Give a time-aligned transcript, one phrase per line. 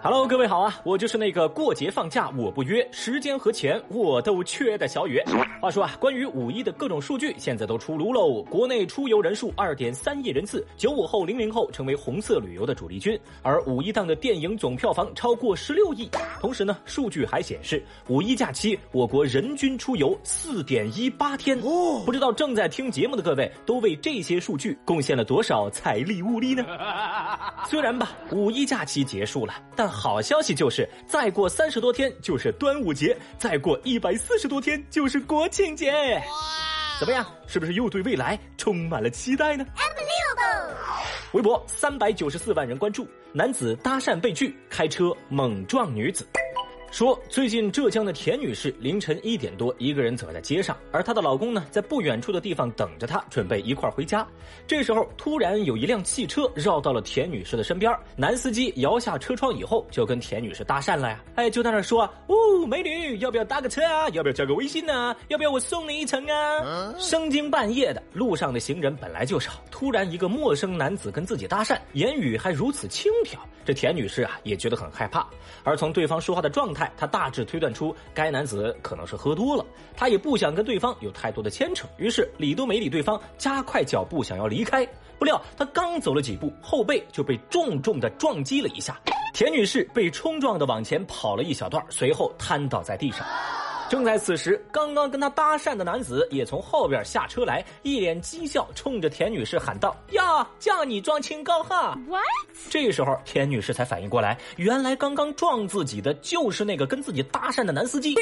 [0.00, 5.20] Hello，各位好啊，我就是那个过节放假我不约，时间和钱我都缺的小雨。
[5.60, 8.40] 话说啊，关于五一的各种数据现在都出炉喽。
[8.44, 16.08] 国内出游人数二点三亿人次，九五后、零零后成为红色旅游的主力军，而五一档的电影总票房超过十六亿。
[16.40, 21.58] 同时呢，数据还显示，五一假期我国人均出游四点一八天。
[21.58, 26.64] 哦，不知道正在听节目的各位都为这些数据贡献了多少财力物力呢？
[27.66, 35.92] 虽然吧，五一假期结束了，但好消息就是，再过三十多天就是端午节，再过一百四十多天就是国庆节。
[37.00, 37.26] 怎么样？
[37.46, 40.74] 是不是又对未来充满了期待呢？Ampleibo，？
[41.32, 46.26] 微博三百九十四万人关注，男子搭讪被拒，开车猛撞女子。
[46.90, 54.26] 说，最近浙江的田女士凌晨一点多，一个人走在街上，而她的老公呢，在不远处的地方等着她，准备一块回家。
[54.66, 64.08] 这时候，突然有一辆汽车绕到了田女士的身边，男司机摇下车窗以后，就跟田女士搭讪了呀，哎，就在那说，哦，美女，要不要搭个车啊？
[64.10, 65.14] 要不要加个微信呢？
[65.28, 66.94] 要不要我送你一程啊？
[66.98, 73.38] 深更半夜的，路上的行人本来就少，突然一个陌生男子跟自己搭讪，言语还如此轻佻，
[73.68, 75.26] 这田女士啊，也觉得很害怕。
[75.62, 76.90] 而从对方说话的状态。
[76.96, 79.62] 她大致推断出该男子可能是喝多了，
[79.94, 84.88] 她也不想跟对方有太多的牵扯，于是理都没理对方，加快脚步想要离开。
[85.18, 88.98] 不料她刚走了几步，后背就被重重的撞击了一下，
[89.34, 93.26] 田女士被冲撞的往前跑了一小段，随后瘫倒在地上。
[93.88, 102.22] 正在此时，刚刚跟他搭讪的男子也从后边下车来，一脸讥笑，冲着田女士喊道：“呀，叫你装清高哈！”What？
[102.68, 108.14] 这时候，田女士才反应过来，原来刚刚撞自己的就是那个跟自己搭讪的男司机。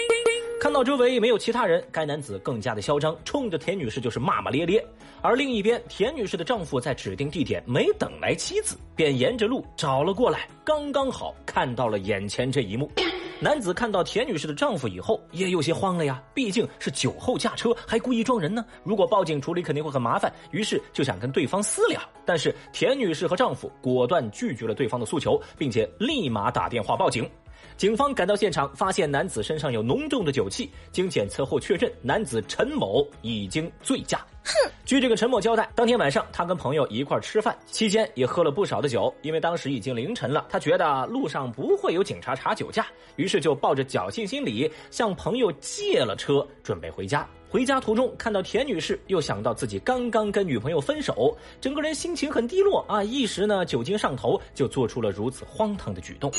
[0.59, 4.85] 看到周围没有其他人，该男子更加的嚣张，冲着田女士就是骂骂咧咧。
[5.21, 12.91] 而另一边，田女士的丈夫在指定地点没等来妻子，便沿着路找了过来，刚刚好看到了眼前这一幕。
[13.39, 18.65] 男子看到田女士的丈夫以后，也有些慌了呀，毕竟是酒后驾车，还故意撞人呢。
[18.83, 22.01] 如果报警处理肯定会很麻烦，于是就想跟对方私了。
[22.25, 27.29] 但是田女士和丈夫果断拒绝了对方的诉求，并且立马打电话报警。
[27.77, 30.71] 警方赶到现场，发现男子身上有浓重的酒气。
[30.93, 34.25] 经检测后确认，男子陈某已经醉驾。
[34.45, 34.71] 哼！
[34.85, 39.13] 据这个陈某交代，当天晚上他跟朋友一块吃饭，期间也喝了不少的酒。
[39.23, 42.87] 因为当时已经凌晨了，他觉得路上不会有警察查酒驾，
[43.17, 47.29] 于是就抱着侥幸心理向朋友借了车，准备回家。
[47.49, 53.03] 回家途中看到田女士，又想到自己刚刚跟女朋友分手，整个人心情很低落啊！
[53.03, 56.31] 一时呢酒精上头，就做出了如此荒唐的举动。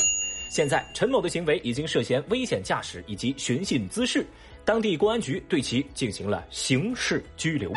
[0.49, 4.25] 现在陈某的行为已经涉嫌危险驾驶以及寻衅滋事，
[4.63, 7.71] 当地公安局对其进行了刑事拘留。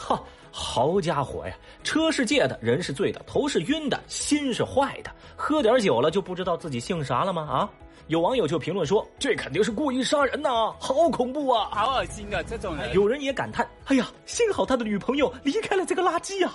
[0.00, 1.54] 哈，好家伙呀！
[1.82, 7.42] 车是借的，人是醉的，头是晕的，心是坏的，喝点酒了就不知道自己姓啥了吗？
[7.42, 7.70] 啊！
[8.08, 16.52] 有网友就评论说：“这肯定是故意杀人呐，好恐怖啊，好恶心啊！”这种人，有人也感叹：“哎呀，幸好他的女朋友离开了这个垃圾呀！”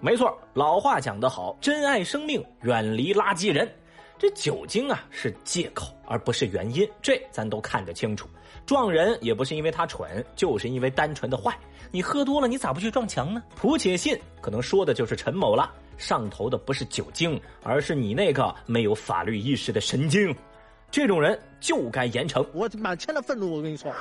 [0.00, 3.68] 没错，老话讲得好，珍爱生命，远离垃圾人。
[4.22, 8.28] 这酒精啊是借口，而不是原因，这咱都看得清楚。
[8.64, 11.58] 撞人也不是因为他蠢，就是因为单纯的坏。
[11.90, 13.42] 你喝多了，你咋不去撞墙呢？
[13.56, 15.68] 普且信，可能说的就是陈某了。
[15.96, 20.32] 上头的不是酒精，而是你那个没有法律意识的神经。
[20.88, 22.46] 这种人就该严惩。
[22.54, 23.92] 我满腔的愤怒，我跟你说。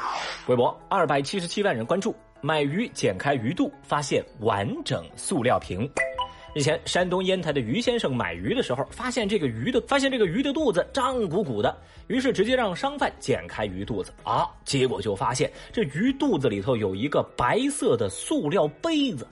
[0.46, 5.90] 微博二百七十七万人关注，买鱼剪开鱼肚，发现完整塑料瓶。
[6.54, 11.74] 日前，山东烟台的于先生买鱼的时候，发现这个鱼的发现这个鱼的肚子胀鼓鼓的，
[12.08, 19.26] 于是直接让商贩剪开鱼肚子啊，结果就发现这鱼肚子里头有一个白色的塑料杯子。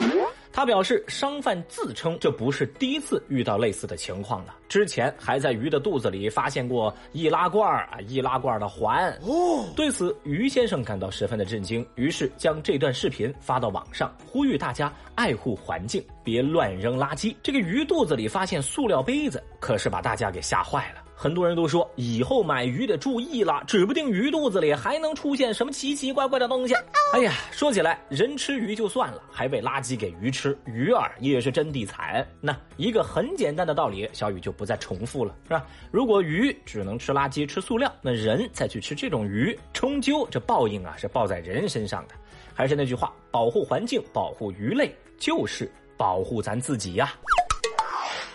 [0.51, 9.09] 他表示，商贩自称这不是第一次遇到类似的情况了，之前还在鱼的肚子里发现过易拉罐啊、易拉罐的环。
[9.21, 17.35] 哦，对此，于先生感到十分的震惊，于是将这段视频发到网上，呼吁大家爱护环境，别乱扔垃圾。
[17.43, 21.03] 这个鱼肚子里发现塑料杯子，可是把大家给吓坏了。
[21.21, 26.73] 很多人都说以后买鱼得注意了，指不定鱼肚子里还能出现什么奇奇怪怪的东西。
[27.11, 32.25] 哎呀，说起来，人吃鱼就算了，还喂垃圾给鱼吃，鱼儿也是真地惨。
[32.39, 35.65] 那一个很简单的道理，小雨就不再重复了，是吧？
[35.91, 42.15] 如果鱼只能吃垃圾、吃塑料，那人再去吃这种鱼，终究这报应啊是报在人身上的。
[42.53, 47.11] 还是那句话，保护环境、保护鱼类，就是保护咱自己呀。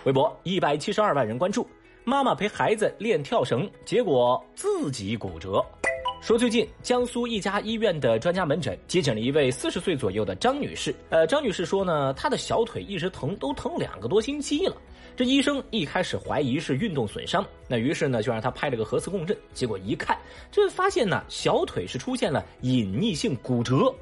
[0.04, 1.66] 微博一百七十二万人关注。
[2.06, 5.64] 妈妈陪孩子练跳绳，结果自己骨折。
[6.20, 10.94] 说最近江苏一家医院的专家门诊接诊了一位四十岁左右的张女士。
[11.08, 14.76] 呃，张女士说呢，她的小腿一直疼，都疼两个多星期了。
[15.16, 20.18] 这医生一开始怀疑是运动损伤，那于是呢就让她拍了个核磁共振，结果一看，
[20.50, 23.94] 这发现呢小腿是出现了隐匿性骨折，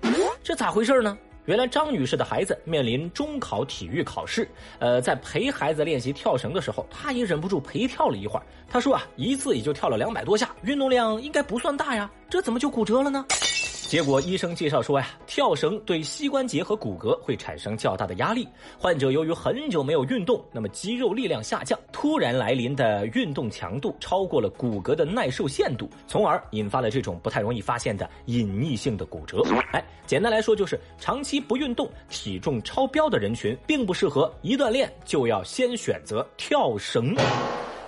[0.43, 1.17] 这咋回事呢？
[1.45, 4.49] 原来张女士的孩子面临中考体育考试，
[4.79, 8.47] 呃，在陪孩子练习跳绳的时候，她也忍不住陪跳了一会儿。
[8.69, 13.27] 她说啊，一次也就跳了两百多下，运动量应该不算大呀，这怎么就骨折了呢？
[13.93, 18.49] 结果医生介绍说呀，跳绳对膝关节和骨骼会产生较大的压力。
[18.79, 29.43] 患者由于很久没有运动，那么肌肉力量下降，突然来临的运动强度超过了骨骼的耐受限度，从而引发了这种不太容易发现的隐匿性的骨折。
[29.73, 37.15] 哎，简单来说就是长期不运动、体重超标的人群，并不适合一锻炼就要先选择跳绳。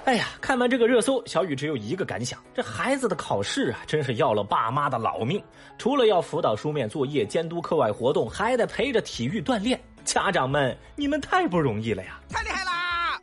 [0.04, 5.42] 哎呀，看完这个热搜，小雨只有一个感想：这孩子的考试啊，真是要了爸妈的老命。
[5.78, 9.80] 除了要辅导书面作业、监督课外活动，还得陪着体育锻炼。
[10.04, 12.20] 家长们，你们太不容易了呀！
[12.28, 13.18] 太厉害啦！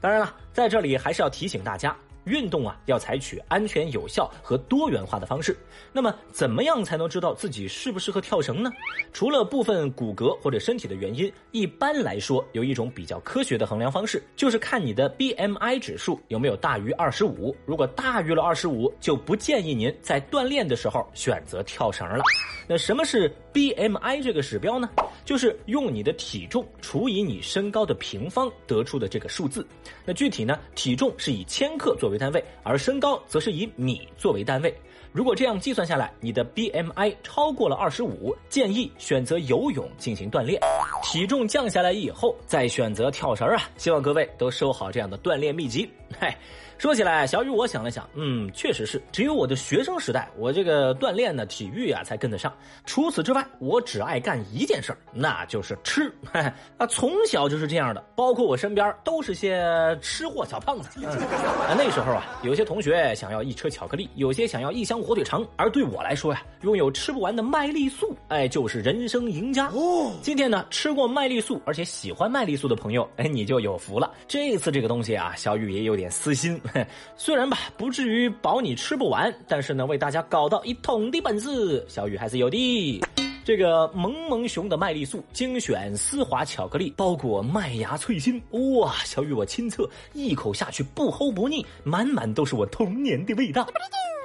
[0.00, 1.94] 当然了，在这里还是要提醒大家。
[2.26, 5.56] 运动啊，要采取安全、有效和多元化的方式。
[5.92, 8.70] 那么，怎么样才能知道自己适不适合跳绳呢？
[9.12, 17.56] 除了部分骨骼或者身体的原因，一般来说，有一种比较科学的衡量方式，就是看你的 BMI 指数有没有大于二十五。
[17.64, 22.22] 如果大于了二十五，就不建议您在锻炼的时候选择跳绳了。
[22.68, 24.90] 那什么是 BMI 这个指标呢？
[25.24, 29.66] 就是用你的体重除以你身高的平方得出的这个数字。
[30.04, 34.74] 那具体呢，体重是以千克作为单位，而身高则是以米作为单位。
[35.12, 40.60] 如果这样计算下来，你的 BMI 超过了二十五，建议选择游泳进行锻炼。
[41.02, 43.62] 体重降下来以后，再选择跳绳啊！
[43.78, 45.88] 希望各位都收好这样的锻炼秘籍。
[46.18, 46.36] 嗨。
[46.78, 52.52] 说起来，小雨，我想了想，嗯，确实是，只有我的学生时代，我这个锻炼呢，体育啊，才跟得上。
[52.84, 56.12] 除此之外，我只爱干一件事儿，那就是吃。
[56.76, 61.04] 啊，从小就是这样的，包括我身边都是些吃货小胖子。
[61.06, 69.68] 啊， 那时候啊，有些同学想要一车巧克力，有些想要一箱火腿肠，而对我来说呀，拥有吃不完的麦丽素，哎，就是人生赢家。
[69.68, 74.12] 哦，今天呢，吃过麦丽素，而且喜欢麦丽素的朋友，哎，你就有福了。
[74.28, 76.60] 这次这个东西啊，小雨也有点私心。
[77.16, 83.02] 虽然吧，不至于保你吃不完，但是呢，为大家搞到一桶的本事，小雨还是有的。
[83.44, 88.92] 这个萌萌熊的麦丽素精选丝滑巧克力，包裹麦芽脆心，哇！
[89.04, 93.64] 小雨我亲测，一口下去不齁不腻，满满都是我童年的味道。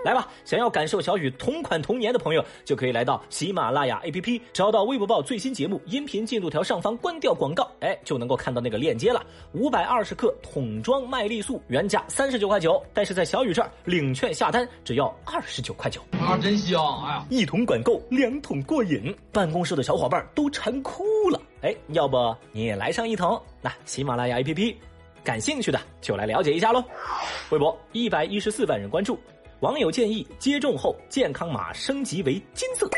[0.03, 9.23] 来吧，想要感受小雨同款童年的朋友，就可以来到喜马拉雅 APP，找到微博报最新节目音频进度条上方关掉广告，哎，就能够看到那个链接了。
[9.53, 16.81] 五百二十克桶装麦丽素原价三十九块九，但是在小雨这儿领券下单只要二十九块九，啊，真香！
[17.05, 21.39] 哎呀，一桶管够，两桶过瘾，办公室的小伙伴都馋哭了。
[21.61, 23.39] 哎，要不你也来上一桶？
[23.61, 24.75] 那喜马拉雅 APP，
[25.23, 26.83] 感兴趣的就来了解一下喽。
[27.51, 29.19] 微博一百一十四万人关注。
[29.61, 32.89] 网友建议接种后健康码升级为金色。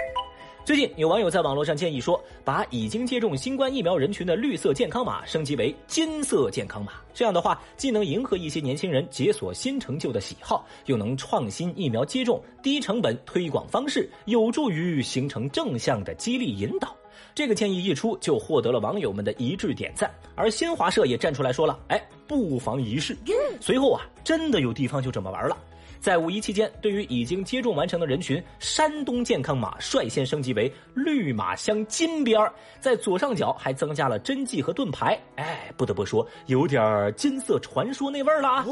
[0.64, 6.94] 最近有网友在网络上建议说，把已经接种新冠疫苗人群的绿色健康码升级为金色健康码。
[7.14, 16.96] 这样的话，既能迎合一些年轻人解锁新成就的喜好，又能创新疫苗接种低成本推广方式，有助于形成正向的激励引导。
[17.36, 20.10] 这个建议一出，就获得了网友们的一致点赞。
[20.34, 23.18] 而新华社也站出来说了：“哎，不妨一试。”
[23.60, 25.58] 随后啊，真的有地方就这么玩了。
[26.04, 32.38] 在五一期间，对于已经接种完成的人群，山东健康码率先升级为绿码镶金边
[32.82, 35.18] 在左上角还增加了针剂和盾牌。
[35.38, 38.66] 哎，不得不说，有点金色传说那味儿了啊！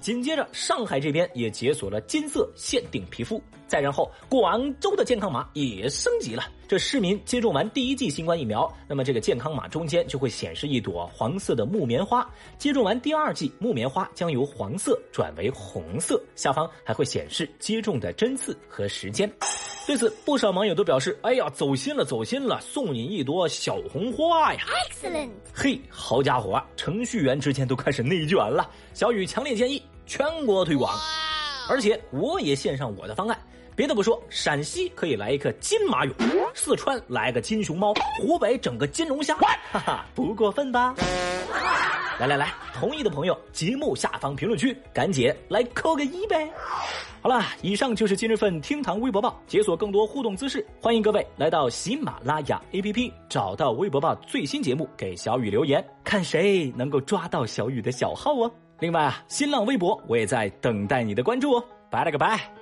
[0.00, 3.38] 紧接着，上海这边也解锁了金色限定皮肤。
[3.66, 6.42] 再然后，广州的健康码也升级了。
[6.68, 12.30] 这市民接种完第一剂新冠疫苗，那么这个健康码中间就会显示一朵黄色的木棉花。
[12.58, 19.32] 接种完第二剂，木棉花将由黄色转为红色，下方还会显示接种的针刺和时间。
[19.86, 24.60] 对此，不少网友都表示：“哎呀，走心了，走心了，送你一朵小红花呀
[24.92, 25.30] ！”Excellent。
[25.54, 28.70] 嘿，好家伙，程序员之间都开始内卷了。
[28.92, 30.94] 小雨强烈建议全国推广，
[31.70, 33.38] 而且我也献上我的方案。
[33.78, 36.12] 别的不说，陕西可以来一个金马俑，
[36.52, 39.36] 四川来个金熊猫，湖北整个金龙虾，
[39.70, 40.96] 哈哈，不过分吧？
[42.18, 46.50] 来来来，同意的朋友，节目下方评论区赶紧来扣个一呗。
[47.22, 58.50] 好了，以上就是今日份厅堂微博报，解锁更多互动姿势，欢迎各位来到喜马拉雅 APP，找到微博报最新节目，给小雨留言，看谁能够抓到小雨的小号哦。
[58.80, 61.64] 另外啊，新浪微博我也在等待你的关注哦。
[61.88, 62.57] 拜了个拜。